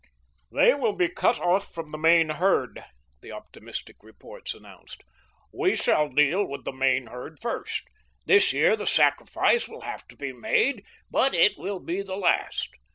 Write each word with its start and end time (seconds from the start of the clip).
"They 0.51 0.73
will 0.73 0.93
be 0.93 1.09
cut 1.09 1.37
off 1.39 1.71
from 1.75 1.91
the 1.91 1.97
main 1.99 2.29
herd," 2.29 2.83
the 3.21 3.31
optimistic 3.31 3.97
reports 4.01 4.55
announced. 4.55 5.03
"We 5.53 5.75
shall 5.75 6.09
deal 6.09 6.43
with 6.43 6.63
the 6.63 6.71
main 6.73 7.05
herd 7.05 7.39
first. 7.39 7.83
This 8.25 8.51
year 8.51 8.75
the 8.75 8.87
sacrifice 8.87 9.67
will 9.69 9.81
have 9.81 10.07
to 10.07 10.15
be 10.17 10.33
made, 10.33 10.83
but 11.11 11.35
it 11.35 11.55
will 11.55 11.79
be 11.79 12.01
the 12.01 12.15
last. 12.17 12.69